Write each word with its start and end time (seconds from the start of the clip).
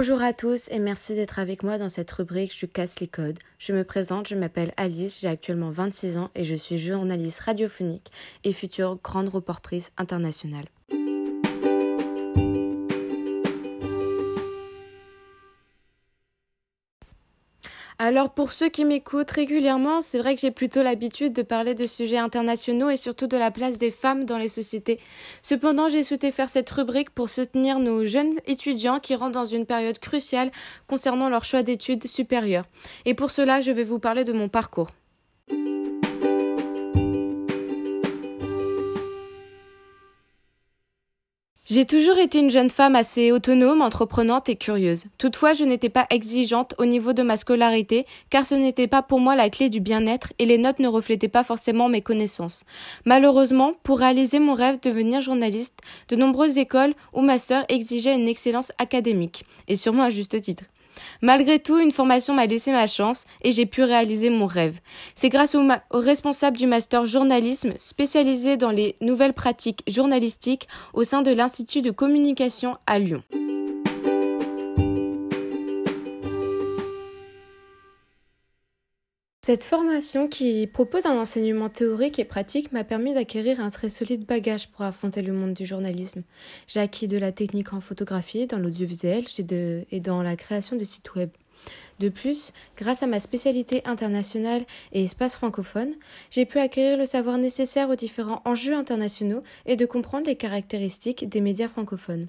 Bonjour 0.00 0.22
à 0.22 0.32
tous 0.32 0.68
et 0.70 0.78
merci 0.78 1.14
d'être 1.14 1.38
avec 1.38 1.62
moi 1.62 1.76
dans 1.76 1.90
cette 1.90 2.10
rubrique 2.10 2.56
Je 2.58 2.64
casse 2.64 3.00
les 3.00 3.06
codes. 3.06 3.38
Je 3.58 3.74
me 3.74 3.84
présente, 3.84 4.28
je 4.28 4.34
m'appelle 4.34 4.72
Alice, 4.78 5.20
j'ai 5.20 5.28
actuellement 5.28 5.68
26 5.68 6.16
ans 6.16 6.30
et 6.34 6.44
je 6.44 6.54
suis 6.54 6.78
journaliste 6.78 7.40
radiophonique 7.40 8.10
et 8.42 8.54
future 8.54 8.98
grande 9.04 9.28
reportrice 9.28 9.92
internationale. 9.98 10.64
Alors 18.02 18.30
pour 18.30 18.52
ceux 18.52 18.70
qui 18.70 18.86
m'écoutent 18.86 19.30
régulièrement, 19.30 20.00
c'est 20.00 20.18
vrai 20.18 20.34
que 20.34 20.40
j'ai 20.40 20.50
plutôt 20.50 20.82
l'habitude 20.82 21.34
de 21.34 21.42
parler 21.42 21.74
de 21.74 21.86
sujets 21.86 22.16
internationaux 22.16 22.88
et 22.88 22.96
surtout 22.96 23.26
de 23.26 23.36
la 23.36 23.50
place 23.50 23.76
des 23.76 23.90
femmes 23.90 24.24
dans 24.24 24.38
les 24.38 24.48
sociétés. 24.48 24.98
Cependant, 25.42 25.86
j'ai 25.90 26.02
souhaité 26.02 26.32
faire 26.32 26.48
cette 26.48 26.70
rubrique 26.70 27.10
pour 27.10 27.28
soutenir 27.28 27.78
nos 27.78 28.06
jeunes 28.06 28.32
étudiants 28.46 29.00
qui 29.00 29.14
rentrent 29.14 29.32
dans 29.32 29.44
une 29.44 29.66
période 29.66 29.98
cruciale 29.98 30.50
concernant 30.86 31.28
leur 31.28 31.44
choix 31.44 31.62
d'études 31.62 32.06
supérieures. 32.06 32.64
Et 33.04 33.12
pour 33.12 33.30
cela, 33.30 33.60
je 33.60 33.70
vais 33.70 33.84
vous 33.84 33.98
parler 33.98 34.24
de 34.24 34.32
mon 34.32 34.48
parcours. 34.48 34.88
J'ai 41.70 41.84
toujours 41.84 42.18
été 42.18 42.40
une 42.40 42.50
jeune 42.50 42.68
femme 42.68 42.96
assez 42.96 43.30
autonome, 43.30 43.80
entreprenante 43.80 44.48
et 44.48 44.56
curieuse. 44.56 45.04
Toutefois, 45.18 45.52
je 45.52 45.62
n'étais 45.62 45.88
pas 45.88 46.08
exigeante 46.10 46.74
au 46.78 46.84
niveau 46.84 47.12
de 47.12 47.22
ma 47.22 47.36
scolarité, 47.36 48.06
car 48.28 48.44
ce 48.44 48.56
n'était 48.56 48.88
pas 48.88 49.02
pour 49.02 49.20
moi 49.20 49.36
la 49.36 49.50
clé 49.50 49.68
du 49.68 49.78
bien-être 49.78 50.32
et 50.40 50.46
les 50.46 50.58
notes 50.58 50.80
ne 50.80 50.88
reflétaient 50.88 51.28
pas 51.28 51.44
forcément 51.44 51.88
mes 51.88 52.02
connaissances. 52.02 52.64
Malheureusement, 53.04 53.74
pour 53.84 54.00
réaliser 54.00 54.40
mon 54.40 54.54
rêve 54.54 54.80
de 54.80 54.90
devenir 54.90 55.20
journaliste, 55.20 55.78
de 56.08 56.16
nombreuses 56.16 56.58
écoles 56.58 56.94
ou 57.12 57.20
masters 57.20 57.64
exigeaient 57.68 58.16
une 58.16 58.26
excellence 58.26 58.72
académique, 58.78 59.44
et 59.68 59.76
sûrement 59.76 60.02
à 60.02 60.10
juste 60.10 60.40
titre. 60.40 60.64
Malgré 61.22 61.58
tout, 61.58 61.78
une 61.78 61.92
formation 61.92 62.34
m'a 62.34 62.46
laissé 62.46 62.72
ma 62.72 62.86
chance 62.86 63.26
et 63.42 63.52
j'ai 63.52 63.66
pu 63.66 63.82
réaliser 63.82 64.30
mon 64.30 64.46
rêve. 64.46 64.80
C'est 65.14 65.28
grâce 65.28 65.54
au, 65.54 65.62
au, 65.62 65.98
responsable 65.98 66.56
du 66.56 66.66
master 66.66 67.06
journalisme 67.06 67.72
spécialisé 67.76 68.56
dans 68.56 68.70
les 68.70 68.96
nouvelles 69.00 69.34
pratiques 69.34 69.82
journalistiques 69.86 70.68
au 70.94 71.04
sein 71.04 71.22
de 71.22 71.32
l'Institut 71.32 71.82
de 71.82 71.90
communication 71.90 72.76
à 72.86 72.98
Lyon. 72.98 73.22
Cette 79.42 79.64
formation 79.64 80.28
qui 80.28 80.66
propose 80.66 81.06
un 81.06 81.18
enseignement 81.18 81.70
théorique 81.70 82.18
et 82.18 82.26
pratique 82.26 82.72
m'a 82.72 82.84
permis 82.84 83.14
d'acquérir 83.14 83.58
un 83.58 83.70
très 83.70 83.88
solide 83.88 84.26
bagage 84.26 84.68
pour 84.68 84.82
affronter 84.82 85.22
le 85.22 85.32
monde 85.32 85.54
du 85.54 85.64
journalisme. 85.64 86.24
J'ai 86.66 86.80
acquis 86.80 87.06
de 87.06 87.16
la 87.16 87.32
technique 87.32 87.72
en 87.72 87.80
photographie, 87.80 88.46
dans 88.46 88.58
l'audiovisuel 88.58 89.24
et 89.90 90.00
dans 90.00 90.22
la 90.22 90.36
création 90.36 90.76
de 90.76 90.84
sites 90.84 91.14
web. 91.14 91.30
De 92.00 92.10
plus, 92.10 92.52
grâce 92.76 93.02
à 93.02 93.06
ma 93.06 93.18
spécialité 93.18 93.80
internationale 93.86 94.66
et 94.92 95.04
espace 95.04 95.36
francophone, 95.36 95.94
j'ai 96.30 96.44
pu 96.44 96.58
acquérir 96.58 96.98
le 96.98 97.06
savoir 97.06 97.38
nécessaire 97.38 97.88
aux 97.88 97.96
différents 97.96 98.42
enjeux 98.44 98.74
internationaux 98.74 99.42
et 99.64 99.76
de 99.76 99.86
comprendre 99.86 100.26
les 100.26 100.36
caractéristiques 100.36 101.26
des 101.26 101.40
médias 101.40 101.68
francophones. 101.68 102.28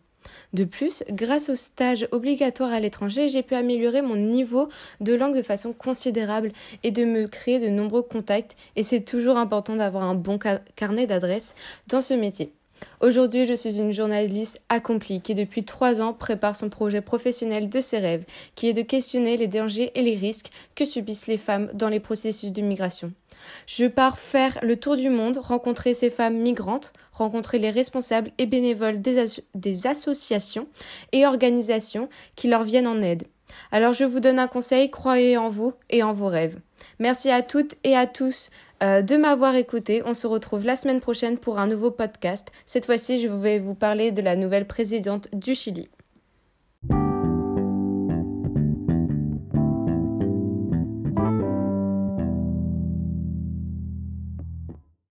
De 0.54 0.64
plus, 0.64 1.04
grâce 1.10 1.50
au 1.50 1.56
stage 1.56 2.08
obligatoire 2.12 2.72
à 2.72 2.80
l'étranger, 2.80 3.28
j'ai 3.30 3.44
pu 3.44 3.56
améliorer 3.56 4.02
mon 4.02 4.16
niveau 4.16 4.70
de 5.00 5.14
langue 5.14 5.36
de 5.36 5.42
façon 5.42 5.74
considérable 5.74 6.52
et 6.84 6.92
de 6.92 7.06
me 7.06 7.28
créer 7.28 7.60
de 7.60 7.70
nombreux 7.70 8.02
contacts 8.02 8.56
et 8.76 8.84
c'est 8.84 9.02
toujours 9.02 9.38
important 9.38 9.76
d'avoir 9.76 10.04
un 10.04 10.16
bon 10.16 10.40
carnet 10.76 11.08
d'adresses 11.08 11.56
dans 11.88 12.02
ce 12.02 12.14
métier. 12.14 12.54
Aujourd'hui, 13.00 13.46
je 13.46 13.54
suis 13.54 13.80
une 13.80 13.92
journaliste 13.92 14.62
accomplie 14.70 15.22
qui 15.22 15.34
depuis 15.34 15.64
trois 15.64 16.02
ans 16.02 16.14
prépare 16.14 16.56
son 16.56 16.70
projet 16.70 17.02
professionnel 17.02 17.68
de 17.68 17.80
ses 17.80 17.97
rêves, 17.97 18.25
qui 18.56 18.68
est 18.68 18.74
de 18.74 18.84
questionner 18.84 19.38
les 19.38 19.47
dangers 19.47 19.92
et 19.96 20.03
les 20.03 20.16
risques 20.16 20.52
que 20.75 20.86
subissent 20.86 21.28
les 21.28 21.38
femmes 21.38 21.69
dans 21.74 21.90
les 21.90 22.00
processus 22.00 22.52
de 22.52 22.62
migration. 22.62 23.12
Je 23.66 23.86
pars 23.86 24.19
faire 24.19 24.59
le 24.62 24.75
tour 24.75 24.97
du 24.97 25.09
monde, 25.09 25.38
rencontrer 25.38 25.94
ces 25.94 26.09
femmes 26.09 26.38
migrantes, 26.38 26.94
rencontrer 27.12 27.59
les 27.59 27.69
responsables 27.69 28.31
et 28.38 28.46
bénévoles 28.46 29.02
des, 29.02 29.88
associations 29.88 30.68
et 31.12 31.25
organisations 31.25 32.09
qui 32.36 32.48
leur 32.48 32.63
viennent 32.63 32.88
en 32.88 33.02
aide. 33.02 33.24
Alors 33.72 33.94
je 33.94 34.06
vous 34.06 34.19
donne 34.19 34.40
un 34.40 34.48
conseil, 34.48 34.90
croyez 34.90 35.38
en 35.38 35.50
vous 35.50 35.74
et 35.90 36.03
en 36.03 36.13
vos 36.13 36.28
rêves. 36.28 36.59
Merci 37.00 37.30
à 37.30 37.42
toutes 37.42 37.75
et 37.84 37.96
à 37.96 38.08
tous 38.08 38.50
euh, 38.84 39.02
de 39.02 39.16
m'avoir 39.16 39.56
écouté. 39.56 40.02
On 40.06 40.14
se 40.14 40.28
retrouve 40.28 40.66
la 40.66 40.75
semaine 40.75 41.02
prochaine 41.02 41.38
pour 41.38 41.59
un 41.59 41.68
nouveau 41.68 41.92
podcast. 41.92 42.47
Cette 42.66 42.86
fois-ci, 42.86 43.19
je 43.19 43.28
vais 43.28 43.59
vous 43.59 43.75
parler 43.75 44.12
de 44.12 44.22
la 44.22 44.36
nouvelle 44.36 44.68
présidente 44.68 45.28
du 45.34 45.56
Chili. 45.56 45.90